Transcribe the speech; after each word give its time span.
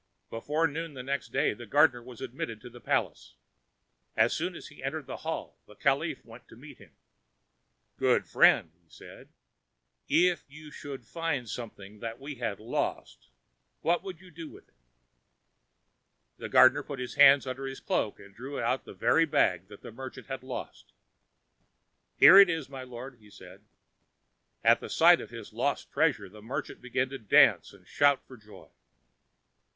Before 0.31 0.65
noon 0.65 0.95
the 0.95 1.03
next 1.03 1.27
day 1.31 1.53
the 1.53 1.67
gardener 1.67 2.01
was 2.01 2.21
admitted 2.21 2.59
to 2.61 2.71
the 2.71 2.79
palace. 2.81 3.35
As 4.17 4.33
soon 4.33 4.55
as 4.55 4.69
he 4.69 4.81
entered 4.83 5.05
the 5.05 5.17
hall 5.17 5.59
the 5.67 5.75
caliph 5.75 6.25
went 6.25 6.47
to 6.47 6.55
meet 6.55 6.79
him. 6.79 6.93
"Good 7.97 8.25
friend," 8.25 8.71
he 8.83 8.89
said, 8.89 9.29
"if 10.09 10.43
you 10.49 10.71
should 10.71 11.05
find 11.05 11.47
something 11.47 11.99
that 11.99 12.19
we 12.19 12.33
have 12.41 12.59
lost, 12.59 13.27
what 13.81 14.01
would 14.01 14.19
you 14.19 14.31
do 14.31 14.49
with 14.49 14.69
it?" 14.69 14.73
The 16.37 16.49
gardener 16.49 16.81
put 16.81 16.97
his 16.97 17.13
hand 17.13 17.45
under 17.45 17.67
his 17.67 17.79
cloak 17.79 18.19
and 18.19 18.33
drew 18.33 18.59
out 18.59 18.85
the 18.85 18.95
very 18.95 19.25
bag 19.25 19.67
that 19.67 19.83
the 19.83 19.91
merchant 19.91 20.25
had 20.25 20.41
lost. 20.41 20.93
"Here 22.17 22.39
it 22.39 22.49
is, 22.49 22.69
my 22.69 22.81
lord," 22.81 23.19
he 23.19 23.29
said. 23.29 23.61
At 24.63 24.79
sight 24.89 25.21
of 25.21 25.29
his 25.29 25.53
lost 25.53 25.91
treasure, 25.91 26.27
the 26.27 26.41
merchant 26.41 26.81
began 26.81 27.09
to 27.09 27.19
dance 27.19 27.71
and 27.71 27.85
shout 27.87 28.25
for 28.25 28.35
joy. 28.35 28.69